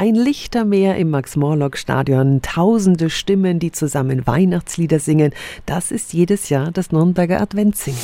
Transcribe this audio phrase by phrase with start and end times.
[0.00, 5.34] Ein Lichtermeer im Max-Morlock-Stadion, tausende Stimmen, die zusammen Weihnachtslieder singen.
[5.66, 8.00] Das ist jedes Jahr das Nürnberger Adventssingen.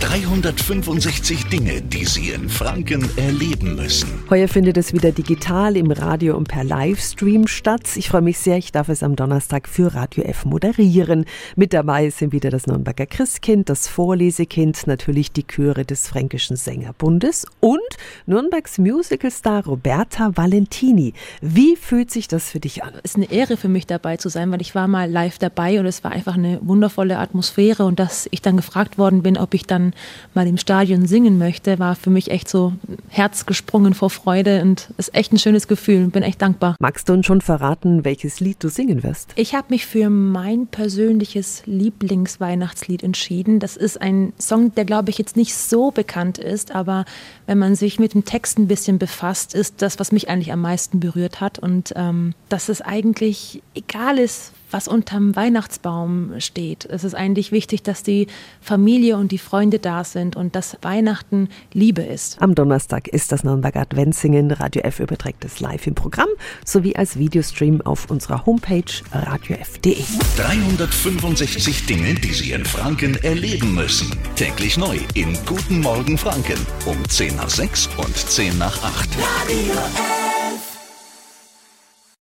[0.00, 4.08] 365 Dinge, die Sie in Franken erleben müssen.
[4.30, 7.96] Heuer findet es wieder digital im Radio und per Livestream statt.
[7.96, 11.24] Ich freue mich sehr, ich darf es am Donnerstag für Radio F moderieren.
[11.56, 17.46] Mit dabei sind wieder das Nürnberger Christkind, das Vorlesekind, natürlich die Chöre des Fränkischen Sängerbundes
[17.60, 17.78] und
[18.26, 21.12] Nürnbergs Musicalstar Roberta Valentini.
[21.40, 22.94] Wie fühlt sich das für dich an?
[23.02, 25.80] Es ist eine Ehre für mich dabei zu sein, weil ich war mal live dabei
[25.80, 29.54] und es war einfach eine wundervolle Atmosphäre und dass ich dann gefragt worden bin, ob
[29.54, 29.87] ich dann
[30.34, 32.72] mal im Stadion singen möchte, war für mich echt so
[33.08, 36.08] Herz gesprungen vor Freude und ist echt ein schönes Gefühl.
[36.08, 36.76] Bin echt dankbar.
[36.80, 39.32] Magst du uns schon verraten, welches Lied du singen wirst?
[39.36, 43.60] Ich habe mich für mein persönliches Lieblingsweihnachtslied entschieden.
[43.60, 47.04] Das ist ein Song, der glaube ich jetzt nicht so bekannt ist, aber
[47.46, 50.60] wenn man sich mit dem Text ein bisschen befasst, ist das, was mich eigentlich am
[50.60, 56.84] meisten berührt hat und ähm, dass es eigentlich egal ist, was unterm Weihnachtsbaum steht.
[56.86, 58.26] Es ist eigentlich wichtig, dass die
[58.60, 62.40] Familie und die Freunde da sind und dass Weihnachten Liebe ist.
[62.40, 64.50] Am Donnerstag ist das Nürnberger Adventssingen.
[64.50, 66.28] Radio F überträgt es live im Programm
[66.64, 69.96] sowie als Videostream auf unserer Homepage radiof.de.
[70.36, 74.16] 365 Dinge, die Sie in Franken erleben müssen.
[74.36, 79.08] Täglich neu in Guten Morgen Franken um 10 nach 6 und 10 nach 8.
[79.18, 80.27] Radio F.